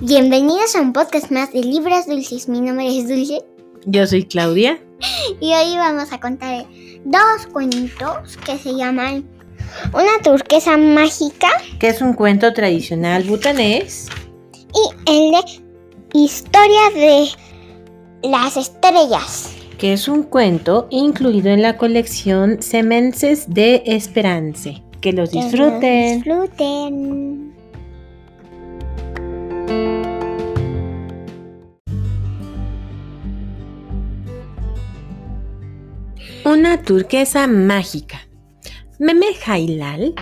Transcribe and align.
bienvenidos 0.00 0.74
a 0.76 0.80
un 0.80 0.92
podcast 0.92 1.30
más 1.30 1.52
de 1.52 1.60
Libros 1.60 2.06
Dulces. 2.06 2.48
Mi 2.48 2.60
nombre 2.60 2.86
es 2.98 3.08
Dulce 3.08 3.42
Yo 3.86 4.06
soy 4.06 4.24
Claudia. 4.24 4.78
y 5.40 5.52
hoy 5.52 5.76
vamos 5.76 6.12
a 6.12 6.20
contar 6.20 6.64
dos 7.04 7.46
cuentos 7.52 8.36
que 8.44 8.58
se 8.58 8.74
llaman 8.74 9.24
Una 9.92 10.18
turquesa 10.22 10.76
mágica 10.76 11.48
que 11.78 11.88
es 11.88 12.00
un 12.00 12.14
cuento 12.14 12.52
tradicional 12.52 13.24
butanés. 13.24 14.08
y 14.74 15.10
el 15.10 15.32
de 15.32 15.64
Historia 16.16 16.90
de 16.94 17.28
las 18.28 18.56
estrellas. 18.56 19.50
que 19.78 19.92
es 19.92 20.06
un 20.08 20.22
cuento 20.22 20.86
incluido 20.90 21.50
en 21.50 21.62
la 21.62 21.76
colección 21.76 22.62
Semences 22.62 23.52
de 23.52 23.82
Esperance. 23.86 24.82
Que 25.00 25.12
los 25.12 25.30
Que 25.30 25.36
los 25.36 25.44
disfruten. 25.52 26.22
Una 36.54 36.80
turquesa 36.82 37.48
mágica. 37.48 38.28
Meme 39.00 39.34
Jailal 39.34 40.14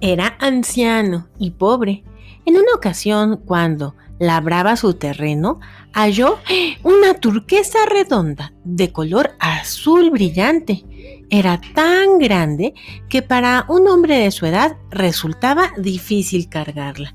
era 0.00 0.36
anciano 0.40 1.28
y 1.38 1.52
pobre. 1.52 2.02
En 2.44 2.56
una 2.56 2.74
ocasión, 2.74 3.40
cuando 3.46 3.94
labraba 4.18 4.74
su 4.74 4.94
terreno, 4.94 5.60
halló 5.92 6.40
una 6.82 7.14
turquesa 7.14 7.86
redonda 7.88 8.52
de 8.64 8.90
color 8.90 9.36
azul 9.38 10.10
brillante. 10.10 10.84
Era 11.30 11.60
tan 11.72 12.18
grande 12.18 12.74
que 13.08 13.22
para 13.22 13.64
un 13.68 13.86
hombre 13.86 14.18
de 14.18 14.32
su 14.32 14.44
edad 14.44 14.76
resultaba 14.90 15.70
difícil 15.78 16.48
cargarla. 16.48 17.14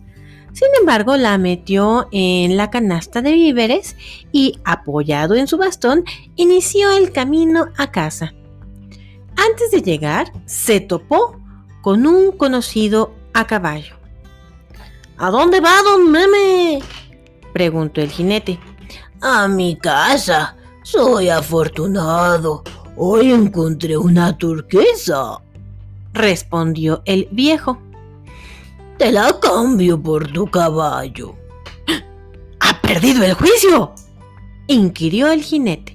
Sin 0.53 0.69
embargo, 0.79 1.17
la 1.17 1.37
metió 1.37 2.07
en 2.13 2.55
la 2.55 2.69
canasta 2.69 3.21
de 3.21 3.33
víveres 3.33 3.97
y, 4.31 4.59
apoyado 4.63 5.35
en 5.35 5.47
su 5.47 5.57
bastón, 5.57 6.05
inició 6.37 6.89
el 6.95 7.11
camino 7.11 7.67
a 7.77 7.91
casa. 7.91 8.33
Antes 9.43 9.71
de 9.71 9.81
llegar, 9.81 10.31
se 10.45 10.79
topó 10.81 11.35
con 11.81 12.05
un 12.05 12.31
conocido 12.31 13.15
a 13.33 13.47
caballo. 13.47 13.95
¿A 15.17 15.31
dónde 15.31 15.59
va, 15.59 15.81
don 15.81 16.11
Meme? 16.11 16.79
preguntó 17.51 18.01
el 18.01 18.11
jinete. 18.11 18.59
A 19.19 19.47
mi 19.47 19.77
casa. 19.77 20.55
Soy 20.83 21.29
afortunado. 21.29 22.63
Hoy 22.95 23.31
encontré 23.31 23.97
una 23.97 24.37
turquesa. 24.37 25.39
respondió 26.13 27.01
el 27.05 27.27
viejo. 27.31 27.79
Te 28.99 29.11
la 29.11 29.39
cambio 29.39 29.99
por 29.99 30.31
tu 30.31 30.45
caballo. 30.51 31.35
¿Ha 32.59 32.79
perdido 32.81 33.23
el 33.23 33.33
juicio? 33.33 33.93
inquirió 34.67 35.31
el 35.31 35.41
jinete. 35.41 35.90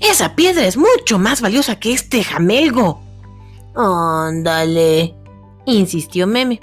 Esa 0.00 0.34
piedra 0.36 0.66
es 0.66 0.76
mucho 0.76 1.18
más 1.18 1.40
valiosa 1.40 1.78
que 1.78 1.92
este 1.92 2.22
jamelgo, 2.24 3.00
Ándale. 3.74 5.14
insistió 5.66 6.26
Meme. 6.26 6.60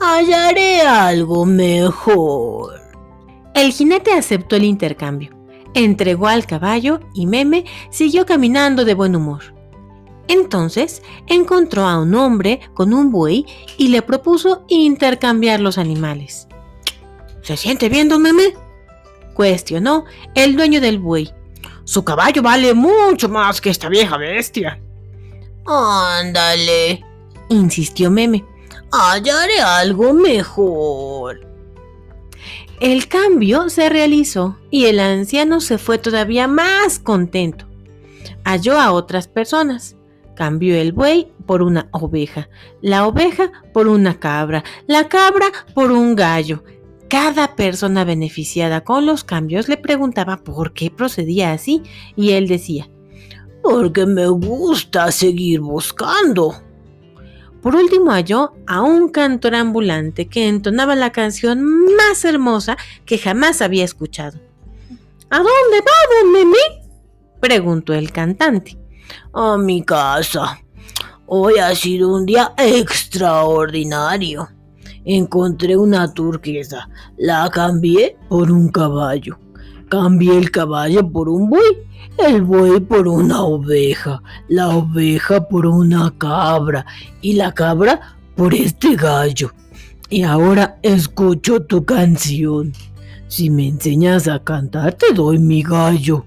Hallaré 0.00 0.80
algo 0.82 1.44
mejor. 1.44 2.80
El 3.54 3.72
jinete 3.72 4.12
aceptó 4.12 4.56
el 4.56 4.64
intercambio, 4.64 5.30
entregó 5.74 6.28
al 6.28 6.46
caballo 6.46 7.00
y 7.12 7.26
Meme 7.26 7.64
siguió 7.90 8.24
caminando 8.24 8.84
de 8.84 8.94
buen 8.94 9.14
humor. 9.14 9.42
Entonces 10.28 11.02
encontró 11.26 11.86
a 11.86 12.00
un 12.00 12.14
hombre 12.14 12.60
con 12.72 12.94
un 12.94 13.10
buey 13.10 13.44
y 13.76 13.88
le 13.88 14.00
propuso 14.00 14.64
intercambiar 14.68 15.60
los 15.60 15.76
animales. 15.76 16.46
¿Se 17.42 17.56
siente 17.56 17.88
bien, 17.88 18.08
don 18.08 18.22
Meme? 18.22 18.54
cuestionó 19.34 20.04
el 20.34 20.54
dueño 20.56 20.80
del 20.80 20.98
buey. 20.98 21.32
Su 21.90 22.04
caballo 22.04 22.40
vale 22.40 22.72
mucho 22.72 23.28
más 23.28 23.60
que 23.60 23.68
esta 23.68 23.88
vieja 23.88 24.16
bestia, 24.16 24.78
Ándale. 25.66 27.04
insistió 27.48 28.12
Meme. 28.12 28.44
Hallaré 28.92 29.60
algo 29.60 30.14
mejor. 30.14 31.40
El 32.78 33.08
cambio 33.08 33.68
se 33.70 33.88
realizó 33.88 34.56
y 34.70 34.84
el 34.84 35.00
anciano 35.00 35.60
se 35.60 35.78
fue 35.78 35.98
todavía 35.98 36.46
más 36.46 37.00
contento. 37.00 37.64
Halló 38.44 38.78
a 38.78 38.92
otras 38.92 39.26
personas. 39.26 39.96
Cambió 40.36 40.76
el 40.76 40.92
buey 40.92 41.32
por 41.44 41.60
una 41.60 41.88
oveja, 41.90 42.48
la 42.82 43.04
oveja 43.04 43.50
por 43.74 43.88
una 43.88 44.20
cabra, 44.20 44.62
la 44.86 45.08
cabra 45.08 45.46
por 45.74 45.90
un 45.90 46.14
gallo. 46.14 46.62
Cada 47.10 47.56
persona 47.56 48.04
beneficiada 48.04 48.84
con 48.84 49.04
los 49.04 49.24
cambios 49.24 49.68
le 49.68 49.76
preguntaba 49.76 50.36
por 50.36 50.72
qué 50.72 50.92
procedía 50.92 51.50
así 51.50 51.82
y 52.14 52.30
él 52.30 52.46
decía, 52.46 52.88
Porque 53.64 54.06
me 54.06 54.28
gusta 54.28 55.10
seguir 55.10 55.58
buscando. 55.58 56.62
Por 57.62 57.74
último 57.74 58.12
halló 58.12 58.52
a 58.68 58.82
un 58.82 59.08
cantor 59.08 59.56
ambulante 59.56 60.28
que 60.28 60.46
entonaba 60.46 60.94
la 60.94 61.10
canción 61.10 61.64
más 61.96 62.24
hermosa 62.24 62.76
que 63.04 63.18
jamás 63.18 63.60
había 63.60 63.84
escuchado. 63.84 64.38
¿A 65.30 65.38
dónde 65.38 65.80
va, 65.80 66.20
don 66.22 66.30
Meme? 66.32 66.58
preguntó 67.40 67.92
el 67.92 68.12
cantante. 68.12 68.78
A 69.32 69.58
mi 69.58 69.82
casa. 69.82 70.60
Hoy 71.26 71.58
ha 71.58 71.74
sido 71.74 72.14
un 72.14 72.24
día 72.24 72.54
extraordinario. 72.56 74.48
Encontré 75.04 75.76
una 75.76 76.12
turquesa. 76.12 76.88
La 77.16 77.48
cambié 77.50 78.16
por 78.28 78.50
un 78.50 78.68
caballo. 78.68 79.38
Cambié 79.88 80.36
el 80.36 80.50
caballo 80.50 81.10
por 81.10 81.28
un 81.28 81.50
buey. 81.50 81.78
El 82.18 82.42
buey 82.42 82.80
por 82.80 83.08
una 83.08 83.42
oveja. 83.42 84.22
La 84.48 84.68
oveja 84.68 85.48
por 85.48 85.66
una 85.66 86.12
cabra. 86.18 86.84
Y 87.20 87.34
la 87.34 87.52
cabra 87.52 88.16
por 88.36 88.54
este 88.54 88.96
gallo. 88.96 89.52
Y 90.08 90.22
ahora 90.22 90.78
escucho 90.82 91.60
tu 91.62 91.84
canción. 91.84 92.72
Si 93.28 93.48
me 93.48 93.68
enseñas 93.68 94.26
a 94.26 94.42
cantar, 94.42 94.94
te 94.94 95.12
doy 95.14 95.38
mi 95.38 95.62
gallo. 95.62 96.24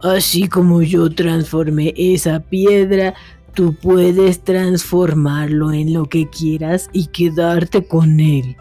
Así 0.00 0.48
como 0.48 0.82
yo 0.82 1.10
transformé 1.10 1.92
esa 1.96 2.40
piedra, 2.40 3.14
tú 3.54 3.74
puedes 3.74 4.42
transformarlo 4.42 5.72
en 5.72 5.92
lo 5.92 6.06
que 6.06 6.28
quieras 6.28 6.88
y 6.92 7.06
quedarte 7.06 7.86
con 7.86 8.20
él. 8.20 8.56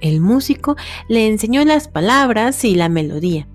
El 0.00 0.20
músico 0.20 0.76
le 1.08 1.26
enseñó 1.26 1.64
las 1.64 1.88
palabras 1.88 2.64
y 2.64 2.74
la 2.74 2.88
melodía. 2.88 3.48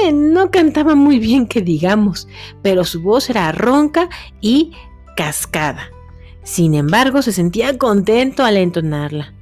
Meme 0.00 0.12
no 0.12 0.50
cantaba 0.50 0.94
muy 0.94 1.18
bien 1.18 1.46
que 1.46 1.60
digamos, 1.60 2.28
pero 2.62 2.84
su 2.84 3.02
voz 3.02 3.28
era 3.28 3.52
ronca 3.52 4.08
y 4.40 4.72
cascada. 5.16 5.90
Sin 6.42 6.74
embargo, 6.74 7.22
se 7.22 7.32
sentía 7.32 7.76
contento 7.76 8.44
al 8.44 8.56
entonarla. 8.56 9.34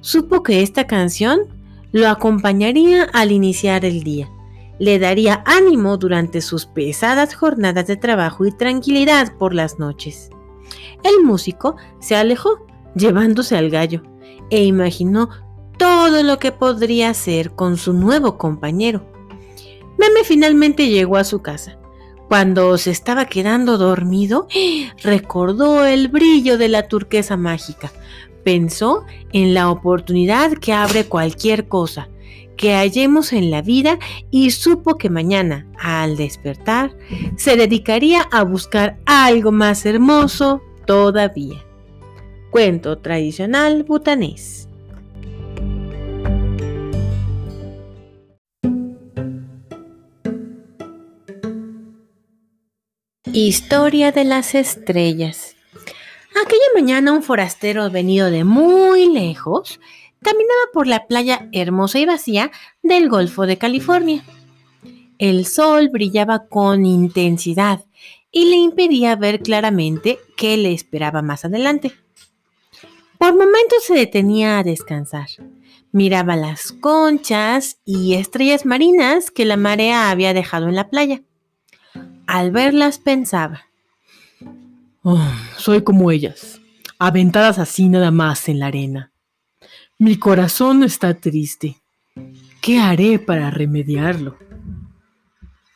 Supo 0.00 0.42
que 0.42 0.62
esta 0.62 0.86
canción 0.86 1.40
lo 1.90 2.08
acompañaría 2.08 3.04
al 3.12 3.32
iniciar 3.32 3.84
el 3.84 4.04
día. 4.04 4.30
Le 4.78 4.98
daría 4.98 5.42
ánimo 5.46 5.96
durante 5.96 6.40
sus 6.40 6.66
pesadas 6.66 7.34
jornadas 7.34 7.86
de 7.86 7.96
trabajo 7.96 8.44
y 8.44 8.52
tranquilidad 8.52 9.34
por 9.38 9.54
las 9.54 9.78
noches. 9.78 10.30
El 11.02 11.24
músico 11.24 11.76
se 12.00 12.16
alejó, 12.16 12.66
llevándose 12.94 13.56
al 13.56 13.70
gallo, 13.70 14.02
e 14.50 14.64
imaginó 14.64 15.30
todo 15.78 16.22
lo 16.22 16.38
que 16.38 16.52
podría 16.52 17.10
hacer 17.10 17.52
con 17.52 17.76
su 17.76 17.92
nuevo 17.92 18.38
compañero. 18.38 19.06
Meme 19.98 20.24
finalmente 20.24 20.88
llegó 20.88 21.16
a 21.16 21.24
su 21.24 21.40
casa. 21.40 21.78
Cuando 22.28 22.76
se 22.76 22.90
estaba 22.90 23.26
quedando 23.26 23.78
dormido, 23.78 24.48
recordó 25.02 25.84
el 25.86 26.08
brillo 26.08 26.58
de 26.58 26.68
la 26.68 26.88
turquesa 26.88 27.36
mágica. 27.36 27.92
Pensó 28.44 29.04
en 29.32 29.54
la 29.54 29.70
oportunidad 29.70 30.52
que 30.52 30.72
abre 30.72 31.06
cualquier 31.06 31.68
cosa 31.68 32.08
que 32.56 32.74
hallemos 32.74 33.32
en 33.32 33.50
la 33.50 33.62
vida 33.62 33.98
y 34.30 34.50
supo 34.50 34.96
que 34.96 35.10
mañana, 35.10 35.66
al 35.78 36.16
despertar, 36.16 36.96
se 37.36 37.56
dedicaría 37.56 38.22
a 38.32 38.42
buscar 38.42 38.98
algo 39.06 39.52
más 39.52 39.86
hermoso 39.86 40.62
todavía. 40.86 41.62
Cuento 42.50 42.98
tradicional 42.98 43.84
butanés. 43.84 44.68
Historia 53.32 54.12
de 54.12 54.24
las 54.24 54.54
estrellas. 54.54 55.56
Aquella 56.42 56.64
mañana 56.74 57.12
un 57.12 57.22
forastero 57.22 57.90
venido 57.90 58.30
de 58.30 58.44
muy 58.44 59.12
lejos 59.12 59.78
caminaba 60.26 60.72
por 60.72 60.88
la 60.88 61.06
playa 61.06 61.48
hermosa 61.52 62.00
y 62.00 62.04
vacía 62.04 62.50
del 62.82 63.08
Golfo 63.08 63.46
de 63.46 63.58
California. 63.58 64.24
El 65.18 65.46
sol 65.46 65.88
brillaba 65.88 66.48
con 66.48 66.84
intensidad 66.84 67.84
y 68.32 68.46
le 68.46 68.56
impedía 68.56 69.14
ver 69.14 69.40
claramente 69.40 70.18
qué 70.36 70.56
le 70.56 70.72
esperaba 70.72 71.22
más 71.22 71.44
adelante. 71.44 71.92
Por 73.18 73.34
momentos 73.34 73.84
se 73.86 73.94
detenía 73.94 74.58
a 74.58 74.64
descansar. 74.64 75.28
Miraba 75.92 76.34
las 76.34 76.72
conchas 76.72 77.78
y 77.84 78.14
estrellas 78.14 78.66
marinas 78.66 79.30
que 79.30 79.44
la 79.44 79.56
marea 79.56 80.10
había 80.10 80.34
dejado 80.34 80.68
en 80.68 80.74
la 80.74 80.90
playa. 80.90 81.22
Al 82.26 82.50
verlas 82.50 82.98
pensaba, 82.98 83.66
Oh, 85.04 85.22
soy 85.56 85.84
como 85.84 86.10
ellas, 86.10 86.60
aventadas 86.98 87.60
así 87.60 87.88
nada 87.88 88.10
más 88.10 88.48
en 88.48 88.58
la 88.58 88.66
arena. 88.66 89.12
Mi 89.98 90.18
corazón 90.18 90.82
está 90.82 91.14
triste. 91.14 91.76
¿Qué 92.60 92.78
haré 92.78 93.18
para 93.18 93.50
remediarlo? 93.50 94.36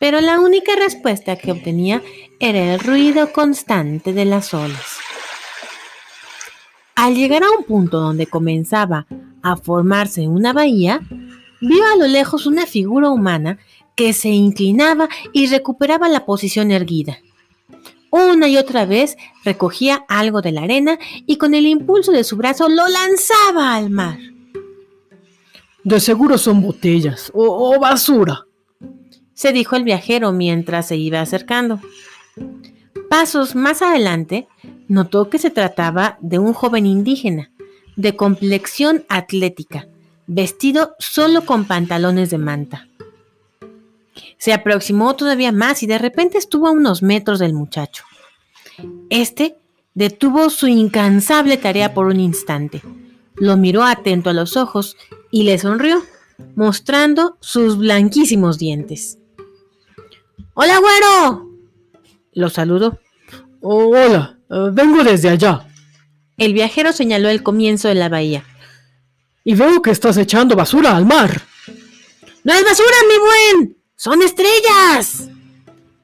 pero 0.01 0.19
la 0.19 0.39
única 0.39 0.71
respuesta 0.75 1.35
que 1.35 1.51
obtenía 1.51 2.01
era 2.39 2.73
el 2.73 2.79
ruido 2.79 3.31
constante 3.31 4.13
de 4.13 4.25
las 4.25 4.51
olas. 4.51 4.97
Al 6.95 7.13
llegar 7.13 7.43
a 7.43 7.51
un 7.51 7.65
punto 7.65 7.99
donde 7.99 8.25
comenzaba 8.25 9.05
a 9.43 9.57
formarse 9.57 10.27
una 10.27 10.53
bahía, 10.53 11.01
vio 11.61 11.83
a 11.93 11.97
lo 11.97 12.07
lejos 12.07 12.47
una 12.47 12.65
figura 12.65 13.11
humana 13.11 13.59
que 13.95 14.13
se 14.13 14.29
inclinaba 14.29 15.07
y 15.33 15.45
recuperaba 15.45 16.09
la 16.09 16.25
posición 16.25 16.71
erguida. 16.71 17.19
Una 18.11 18.47
y 18.47 18.57
otra 18.57 18.85
vez 18.85 19.17
recogía 19.43 20.05
algo 20.07 20.41
de 20.41 20.51
la 20.51 20.63
arena 20.63 20.99
y 21.25 21.37
con 21.37 21.55
el 21.55 21.65
impulso 21.65 22.11
de 22.11 22.23
su 22.23 22.37
brazo 22.37 22.69
lo 22.69 22.87
lanzaba 22.87 23.73
al 23.73 23.89
mar. 23.89 24.19
De 25.83 25.99
seguro 25.99 26.37
son 26.37 26.61
botellas 26.61 27.31
o, 27.33 27.73
o 27.73 27.79
basura, 27.79 28.45
se 29.41 29.53
dijo 29.53 29.75
el 29.75 29.83
viajero 29.83 30.31
mientras 30.31 30.87
se 30.87 30.97
iba 30.97 31.19
acercando. 31.19 31.79
Pasos 33.09 33.55
más 33.55 33.81
adelante, 33.81 34.47
notó 34.87 35.31
que 35.31 35.39
se 35.39 35.49
trataba 35.49 36.19
de 36.21 36.37
un 36.37 36.53
joven 36.53 36.85
indígena, 36.85 37.49
de 37.95 38.15
complexión 38.15 39.03
atlética, 39.09 39.87
vestido 40.27 40.93
solo 40.99 41.43
con 41.43 41.65
pantalones 41.65 42.29
de 42.29 42.37
manta. 42.37 42.87
Se 44.41 44.53
aproximó 44.53 45.15
todavía 45.15 45.51
más 45.51 45.83
y 45.83 45.85
de 45.85 45.99
repente 45.99 46.39
estuvo 46.39 46.67
a 46.67 46.71
unos 46.71 47.03
metros 47.03 47.37
del 47.37 47.53
muchacho. 47.53 48.05
Este 49.11 49.55
detuvo 49.93 50.49
su 50.49 50.67
incansable 50.67 51.57
tarea 51.57 51.93
por 51.93 52.07
un 52.07 52.19
instante, 52.19 52.81
lo 53.35 53.55
miró 53.55 53.83
atento 53.83 54.31
a 54.31 54.33
los 54.33 54.57
ojos 54.57 54.97
y 55.29 55.43
le 55.43 55.59
sonrió, 55.59 56.01
mostrando 56.55 57.37
sus 57.39 57.77
blanquísimos 57.77 58.57
dientes. 58.57 59.19
¡Hola, 60.55 60.79
güero! 60.79 61.47
Lo 62.33 62.49
saludó. 62.49 62.99
Oh, 63.61 63.95
hola, 63.95 64.39
eh, 64.49 64.69
vengo 64.73 65.03
desde 65.03 65.29
allá. 65.29 65.67
El 66.37 66.53
viajero 66.53 66.93
señaló 66.93 67.29
el 67.29 67.43
comienzo 67.43 67.89
de 67.89 67.95
la 67.95 68.09
bahía. 68.09 68.43
Y 69.43 69.53
veo 69.53 69.83
que 69.83 69.91
estás 69.91 70.17
echando 70.17 70.55
basura 70.55 70.97
al 70.97 71.05
mar. 71.05 71.43
¡No 72.43 72.53
es 72.53 72.63
basura, 72.63 72.95
mi 73.07 73.19
buen! 73.19 73.80
¡Son 74.03 74.23
estrellas! 74.23 75.29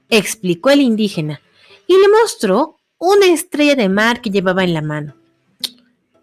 explicó 0.08 0.70
el 0.70 0.82
indígena 0.82 1.42
y 1.88 1.94
le 1.94 2.08
mostró 2.10 2.78
una 3.00 3.26
estrella 3.26 3.74
de 3.74 3.90
mar 3.90 4.22
que 4.22 4.30
llevaba 4.30 4.64
en 4.64 4.76
la 4.76 4.84
mano. 4.84 5.16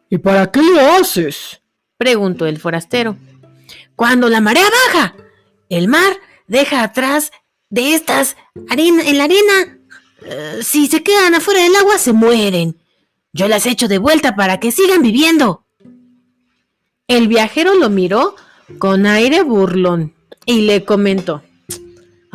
¿Y 0.09 0.19
para 0.19 0.53
qué 0.53 0.63
lo 0.63 0.79
haces? 0.79 1.61
preguntó 1.99 2.47
el 2.47 2.61
forastero. 2.61 3.17
Cuando 3.97 4.29
la 4.29 4.41
marea 4.41 4.69
baja, 4.87 5.17
el 5.69 5.89
mar 5.89 6.17
deja 6.47 6.85
atrás 6.85 7.33
de 7.71 7.97
estas 7.97 8.37
arena, 8.71 9.03
en 9.03 9.19
la 9.19 9.25
arena. 9.25 9.79
Eh, 10.23 10.61
si 10.63 10.87
se 10.87 11.03
quedan 11.03 11.35
afuera 11.35 11.61
del 11.61 11.75
agua, 11.75 11.99
se 11.99 12.13
mueren. 12.13 12.79
Yo 13.33 13.49
las 13.49 13.67
echo 13.67 13.89
de 13.89 13.99
vuelta 13.99 14.37
para 14.37 14.61
que 14.61 14.71
sigan 14.71 15.03
viviendo. 15.03 15.67
El 17.09 17.27
viajero 17.27 17.75
lo 17.75 17.91
miró 17.91 18.37
con 18.79 19.07
aire 19.07 19.43
burlón 19.43 20.15
y 20.47 20.61
le 20.61 20.85
comentó. 20.85 21.43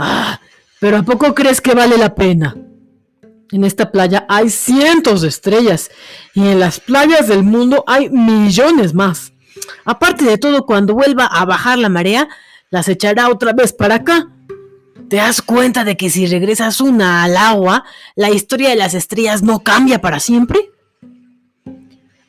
Ah, 0.02 0.40
pero 0.80 0.96
¿a 0.96 1.04
poco 1.04 1.36
crees 1.36 1.60
que 1.60 1.74
vale 1.74 1.98
la 1.98 2.16
pena? 2.16 2.56
En 3.52 3.66
esta 3.66 3.92
playa 3.92 4.26
hay 4.30 4.50
cientos 4.50 5.22
de 5.22 5.28
estrellas 5.28 5.92
y 6.34 6.48
en 6.48 6.62
las 6.62 6.80
playas 6.80 7.28
del 7.28 7.44
mundo 7.44 7.84
hay 7.86 8.10
millones 8.10 8.94
más. 8.94 9.34
Aparte 9.84 10.24
de 10.24 10.38
todo, 10.38 10.66
cuando 10.66 10.94
vuelva 10.94 11.26
a 11.26 11.44
bajar 11.44 11.78
la 11.80 11.90
marea, 11.90 12.30
las 12.70 12.88
echará 12.88 13.28
otra 13.28 13.52
vez 13.52 13.74
para 13.74 13.96
acá. 13.96 14.30
¿Te 15.10 15.18
das 15.18 15.42
cuenta 15.42 15.84
de 15.84 15.98
que 15.98 16.10
si 16.10 16.28
regresas 16.28 16.80
una 16.80 17.24
al 17.24 17.36
agua, 17.36 17.84
la 18.16 18.30
historia 18.30 18.70
de 18.70 18.78
las 18.78 18.94
estrellas 18.94 19.44
no 19.44 19.60
cambia 19.64 20.00
para 20.00 20.22
siempre? 20.22 20.72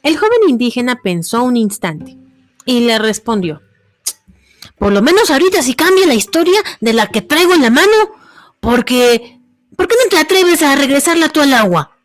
El 0.03 0.17
joven 0.17 0.41
indígena 0.49 0.99
pensó 1.05 1.45
un 1.45 1.57
instante 1.57 2.19
y 2.65 2.81
le 2.81 2.99
respondió. 2.99 3.61
Por 4.81 4.93
lo 4.93 5.03
menos 5.03 5.31
ahorita 5.31 5.62
sí 5.62 5.75
cambia 5.75 6.06
la 6.06 6.15
historia 6.15 6.59
de 6.81 6.94
la 6.94 7.06
que 7.09 7.21
traigo 7.21 7.53
en 7.53 7.62
la 7.62 7.71
mano, 7.71 8.17
porque... 8.61 9.38
¿Por 9.77 9.87
qué 9.87 9.94
no 10.03 10.09
te 10.09 10.17
atreves 10.17 10.62
a 10.62 10.75
regresarla 10.75 11.29
tú 11.29 11.43
al 11.43 11.53
agua? 11.53 11.97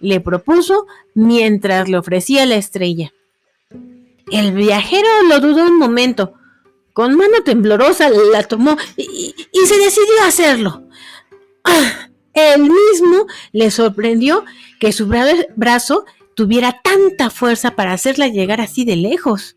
Le 0.00 0.20
propuso 0.20 0.86
mientras 1.14 1.88
le 1.88 1.96
ofrecía 1.96 2.46
la 2.46 2.56
estrella. 2.56 3.12
El 4.30 4.52
viajero 4.54 5.08
lo 5.28 5.38
dudó 5.38 5.64
un 5.66 5.78
momento. 5.78 6.34
Con 6.92 7.16
mano 7.16 7.42
temblorosa 7.44 8.10
la 8.10 8.42
tomó 8.42 8.76
y, 8.96 9.34
se 9.66 9.78
decidió 9.78 10.22
a 10.22 10.28
hacerlo. 10.28 10.82
Ah, 11.62 12.10
él 12.34 12.62
mismo 12.62 13.26
le 13.52 13.70
sorprendió 13.70 14.44
que 14.80 14.92
su 14.92 15.06
brazo 15.06 16.04
tuviera 16.34 16.80
tanta 16.82 17.30
fuerza 17.30 17.76
para 17.76 17.92
hacerla 17.92 18.26
llegar 18.26 18.60
así 18.60 18.84
de 18.84 18.96
lejos. 18.96 19.56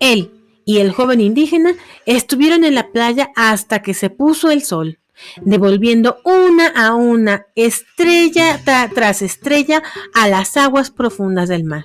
Él 0.00 0.30
y 0.64 0.78
el 0.78 0.92
joven 0.92 1.20
indígena 1.20 1.74
estuvieron 2.06 2.64
en 2.64 2.74
la 2.74 2.90
playa 2.90 3.30
hasta 3.36 3.82
que 3.82 3.94
se 3.94 4.10
puso 4.10 4.50
el 4.50 4.62
sol, 4.62 4.98
devolviendo 5.40 6.18
una 6.24 6.68
a 6.68 6.94
una, 6.94 7.46
estrella 7.54 8.60
tras 8.94 9.22
estrella, 9.22 9.82
a 10.14 10.28
las 10.28 10.56
aguas 10.56 10.90
profundas 10.90 11.48
del 11.48 11.64
mar, 11.64 11.84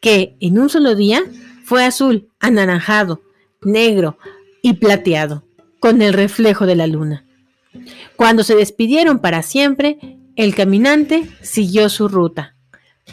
que 0.00 0.36
en 0.40 0.58
un 0.58 0.68
solo 0.68 0.94
día 0.94 1.22
fue 1.64 1.84
azul, 1.84 2.28
anaranjado, 2.40 3.22
negro 3.62 4.18
y 4.62 4.74
plateado, 4.74 5.44
con 5.80 6.02
el 6.02 6.12
reflejo 6.12 6.66
de 6.66 6.76
la 6.76 6.86
luna. 6.86 7.24
Cuando 8.16 8.42
se 8.42 8.54
despidieron 8.54 9.20
para 9.20 9.42
siempre, 9.42 10.18
el 10.36 10.54
caminante 10.54 11.28
siguió 11.42 11.88
su 11.88 12.08
ruta. 12.08 12.54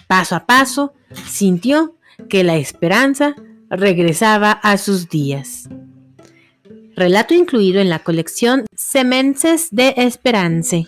Paso 0.08 0.36
a 0.36 0.46
paso, 0.46 0.94
sintió 1.28 1.98
que 2.30 2.44
la 2.44 2.58
esperanza 2.58 3.36
regresaba 3.70 4.52
a 4.52 4.78
sus 4.78 5.10
días. 5.10 5.70
Relato 6.96 7.34
incluido 7.34 7.82
en 7.82 7.90
la 7.90 8.00
colección 8.00 8.66
Semences 8.76 9.68
de 9.72 9.94
Esperance. 9.98 10.88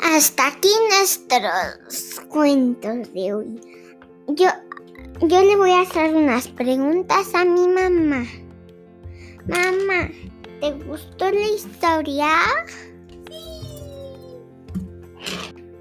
Hasta 0.00 0.48
aquí 0.48 0.68
nuestros 0.90 2.20
cuentos 2.28 3.12
de 3.14 3.34
hoy. 3.34 3.60
Yo, 4.28 4.48
yo 5.22 5.42
le 5.42 5.56
voy 5.56 5.70
a 5.70 5.82
hacer 5.82 6.14
unas 6.14 6.48
preguntas 6.48 7.34
a 7.34 7.44
mi 7.44 7.66
mamá. 7.68 8.26
Mamá, 9.46 10.10
¿te 10.60 10.72
gustó 10.72 11.30
la 11.30 11.46
historia? 11.54 12.28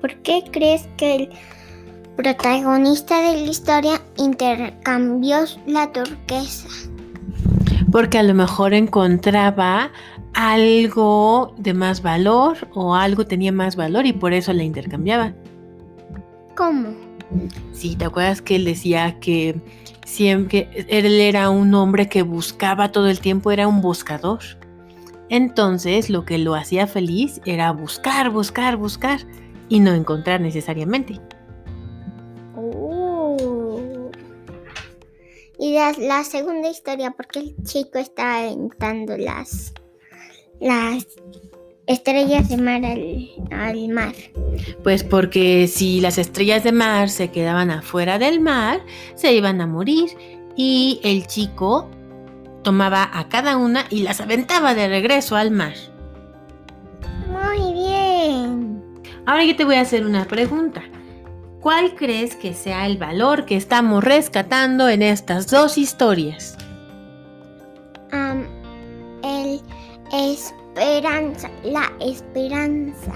¿Por 0.02 0.16
qué 0.22 0.44
crees 0.52 0.88
que 0.98 1.16
el 1.16 1.30
protagonista 2.16 3.22
de 3.22 3.42
la 3.42 3.50
historia 3.50 4.02
intercambió 4.18 5.40
la 5.66 5.92
turquesa? 5.92 6.70
Porque 7.92 8.18
a 8.18 8.24
lo 8.24 8.34
mejor 8.34 8.74
encontraba 8.74 9.92
algo 10.34 11.56
de 11.58 11.74
más 11.74 12.02
valor 12.02 12.58
o 12.74 12.96
algo 12.96 13.26
tenía 13.26 13.52
más 13.52 13.76
valor 13.76 14.06
y 14.06 14.14
por 14.14 14.34
eso 14.34 14.54
la 14.54 14.64
intercambiaba. 14.64 15.34
¿Cómo? 16.56 16.90
Sí, 17.72 17.96
¿te 17.96 18.06
acuerdas 18.06 18.42
que 18.42 18.56
él 18.56 18.66
decía 18.66 19.20
que 19.20 19.60
siempre 20.06 20.70
él 20.88 21.20
era 21.20 21.50
un 21.50 21.74
hombre 21.74 22.08
que 22.08 22.22
buscaba 22.22 22.92
todo 22.92 23.10
el 23.10 23.20
tiempo, 23.20 23.52
era 23.52 23.68
un 23.68 23.82
buscador? 23.82 24.40
Entonces 25.30 26.10
lo 26.10 26.26
que 26.26 26.38
lo 26.38 26.56
hacía 26.56 26.88
feliz 26.88 27.42
era 27.46 27.72
buscar, 27.72 28.30
buscar, 28.30 28.78
buscar 28.78 29.20
y 29.70 29.80
no 29.80 29.94
encontrar 29.94 30.42
necesariamente. 30.42 31.20
Oh. 32.56 34.10
Y 35.60 35.74
la, 35.74 35.94
la 35.94 36.24
segunda 36.24 36.70
historia, 36.70 37.12
porque 37.12 37.40
el 37.40 37.56
chico 37.64 38.00
está 38.00 38.40
aventando 38.40 39.18
las 39.18 39.74
las 40.60 41.06
estrellas 41.88 42.50
de 42.50 42.58
mar 42.58 42.84
al, 42.84 43.30
al, 43.52 43.90
mar? 43.90 44.14
Pues 44.84 45.04
porque 45.04 45.68
si 45.68 46.02
las 46.02 46.18
estrellas 46.18 46.64
de 46.64 46.72
mar 46.72 47.10
se 47.10 47.30
quedaban 47.30 47.72
afuera 47.72 48.20
del 48.20 48.40
mar, 48.40 48.82
se 49.16 49.34
iban 49.34 49.62
a 49.62 49.68
morir 49.68 50.10
y 50.56 51.00
el 51.04 51.28
chico 51.28 51.90
tomaba 52.68 53.10
a 53.14 53.30
cada 53.30 53.56
una 53.56 53.86
y 53.90 54.04
las 54.04 54.20
aventaba 54.20 54.74
de 54.74 54.90
regreso 54.90 55.38
al 55.38 55.52
mar. 55.52 55.72
Muy 57.30 57.72
bien. 57.72 58.84
Ahora 59.26 59.46
yo 59.46 59.56
te 59.56 59.64
voy 59.64 59.76
a 59.76 59.82
hacer 59.82 60.06
una 60.06 60.26
pregunta. 60.26 60.84
¿Cuál 61.62 61.96
crees 61.96 62.36
que 62.36 62.54
sea 62.54 62.86
el 62.86 62.98
valor 62.98 63.46
que 63.46 63.56
estamos 63.56 64.04
rescatando 64.04 64.90
en 64.90 65.02
estas 65.02 65.50
dos 65.50 65.78
historias? 65.78 66.58
El 69.24 69.62
esperanza, 70.12 71.50
la 71.64 71.90
esperanza. 72.02 73.14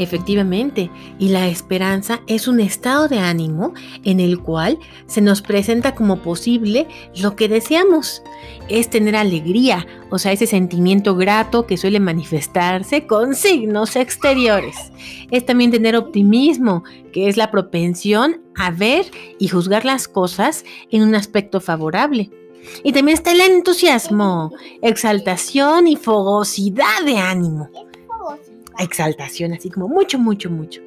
Efectivamente, 0.00 0.90
y 1.18 1.28
la 1.28 1.48
esperanza 1.48 2.22
es 2.26 2.48
un 2.48 2.58
estado 2.58 3.06
de 3.06 3.18
ánimo 3.18 3.74
en 4.02 4.18
el 4.18 4.40
cual 4.40 4.78
se 5.04 5.20
nos 5.20 5.42
presenta 5.42 5.94
como 5.94 6.22
posible 6.22 6.88
lo 7.20 7.36
que 7.36 7.48
deseamos. 7.48 8.22
Es 8.70 8.88
tener 8.88 9.14
alegría, 9.14 9.86
o 10.08 10.18
sea, 10.18 10.32
ese 10.32 10.46
sentimiento 10.46 11.16
grato 11.16 11.66
que 11.66 11.76
suele 11.76 12.00
manifestarse 12.00 13.06
con 13.06 13.34
signos 13.34 13.94
exteriores. 13.94 14.90
Es 15.30 15.44
también 15.44 15.70
tener 15.70 15.96
optimismo, 15.96 16.82
que 17.12 17.28
es 17.28 17.36
la 17.36 17.50
propensión 17.50 18.40
a 18.56 18.70
ver 18.70 19.04
y 19.38 19.48
juzgar 19.48 19.84
las 19.84 20.08
cosas 20.08 20.64
en 20.90 21.02
un 21.02 21.14
aspecto 21.14 21.60
favorable. 21.60 22.30
Y 22.84 22.92
también 22.92 23.18
está 23.18 23.32
el 23.32 23.42
entusiasmo, 23.42 24.50
exaltación 24.80 25.88
y 25.88 25.96
fogosidad 25.96 27.04
de 27.04 27.18
ánimo 27.18 27.68
exaltación, 28.82 29.52
así 29.52 29.70
como 29.70 29.88
mucho, 29.88 30.18
mucho, 30.18 30.50
mucho. 30.50 30.80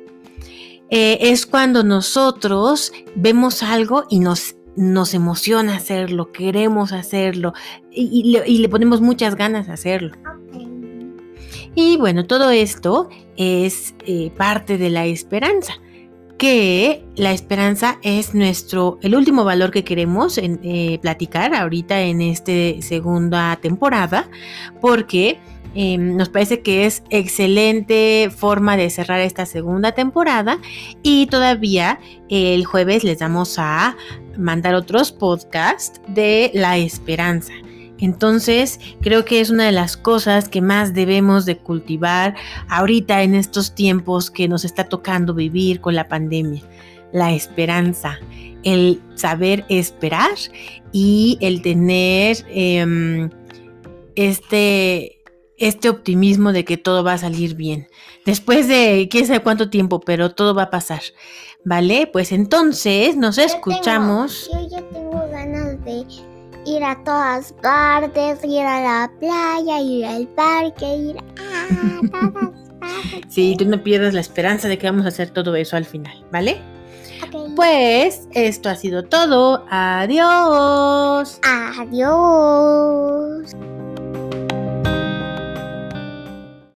Eh, 0.89 1.17
es 1.31 1.45
cuando 1.45 1.83
nosotros 1.83 2.91
vemos 3.15 3.63
algo 3.63 4.05
y 4.09 4.19
nos, 4.19 4.55
nos 4.75 5.13
emociona 5.13 5.75
hacerlo, 5.75 6.31
queremos 6.31 6.91
hacerlo 6.91 7.53
y, 7.91 8.31
le, 8.31 8.43
y 8.47 8.59
le 8.59 8.69
ponemos 8.69 9.01
muchas 9.01 9.35
ganas 9.35 9.67
de 9.67 9.73
hacerlo. 9.73 10.11
Y 11.75 11.97
bueno, 11.97 12.25
todo 12.25 12.51
esto 12.51 13.09
es 13.35 13.95
eh, 14.05 14.31
parte 14.37 14.77
de 14.77 14.89
la 14.89 15.05
esperanza, 15.05 15.73
que 16.37 17.03
la 17.15 17.31
esperanza 17.31 17.97
es 18.03 18.35
nuestro, 18.35 18.99
el 19.01 19.15
último 19.15 19.43
valor 19.43 19.71
que 19.71 19.83
queremos 19.83 20.37
en, 20.37 20.59
eh, 20.63 20.99
platicar 21.01 21.55
ahorita 21.55 22.01
en 22.01 22.21
esta 22.21 22.51
segunda 22.81 23.55
temporada, 23.61 24.29
porque 24.81 25.39
eh, 25.75 25.97
nos 25.97 26.29
parece 26.29 26.61
que 26.61 26.85
es 26.85 27.03
excelente 27.09 28.29
forma 28.35 28.77
de 28.77 28.89
cerrar 28.89 29.19
esta 29.21 29.45
segunda 29.45 29.93
temporada 29.93 30.59
y 31.01 31.25
todavía 31.27 31.99
el 32.29 32.65
jueves 32.65 33.03
les 33.03 33.19
vamos 33.19 33.55
a 33.57 33.95
mandar 34.37 34.75
otros 34.75 35.11
podcasts 35.11 35.99
de 36.07 36.51
la 36.53 36.77
esperanza. 36.77 37.53
Entonces, 37.99 38.79
creo 39.01 39.23
que 39.23 39.39
es 39.39 39.49
una 39.49 39.65
de 39.65 39.71
las 39.71 39.97
cosas 39.97 40.49
que 40.49 40.61
más 40.61 40.93
debemos 40.93 41.45
de 41.45 41.57
cultivar 41.57 42.35
ahorita 42.67 43.23
en 43.23 43.33
estos 43.33 43.73
tiempos 43.73 44.29
que 44.29 44.47
nos 44.47 44.65
está 44.65 44.83
tocando 44.83 45.33
vivir 45.33 45.79
con 45.79 45.95
la 45.95 46.07
pandemia. 46.07 46.61
La 47.13 47.31
esperanza, 47.31 48.19
el 48.63 48.99
saber 49.15 49.65
esperar 49.69 50.35
y 50.91 51.37
el 51.41 51.61
tener 51.61 52.37
eh, 52.49 53.29
este 54.15 55.22
este 55.57 55.89
optimismo 55.89 56.51
de 56.51 56.65
que 56.65 56.77
todo 56.77 57.03
va 57.03 57.13
a 57.13 57.17
salir 57.17 57.55
bien. 57.55 57.87
Después 58.25 58.67
de 58.67 59.07
quién 59.09 59.27
sabe 59.27 59.41
cuánto 59.41 59.69
tiempo, 59.69 59.99
pero 59.99 60.31
todo 60.31 60.53
va 60.53 60.63
a 60.63 60.69
pasar. 60.69 61.01
¿Vale? 61.65 62.09
Pues 62.11 62.31
entonces 62.31 63.15
nos 63.15 63.37
escuchamos. 63.37 64.49
yo 64.51 64.67
ya 64.69 64.81
tengo 64.89 65.23
ganas 65.31 65.83
de 65.85 66.05
ir 66.65 66.83
a 66.83 67.01
todas 67.03 67.53
partes, 67.61 68.43
ir 68.43 68.63
a 68.63 68.81
la 68.81 69.11
playa, 69.19 69.79
ir 69.79 70.05
al 70.05 70.27
parque, 70.29 70.95
ir 70.95 71.17
a 71.17 71.35
todas 71.35 72.11
partes. 72.11 72.59
Sí, 73.29 73.55
tú 73.57 73.65
no 73.65 73.81
pierdas 73.81 74.13
la 74.13 74.19
esperanza 74.19 74.67
de 74.67 74.77
que 74.77 74.89
vamos 74.89 75.05
a 75.05 75.09
hacer 75.09 75.29
todo 75.29 75.55
eso 75.55 75.77
al 75.77 75.85
final, 75.85 76.25
¿vale? 76.31 76.61
Pues 77.55 78.27
esto 78.31 78.69
ha 78.69 78.75
sido 78.75 79.03
todo. 79.03 79.65
Adiós. 79.69 81.39
Adiós. 81.43 83.53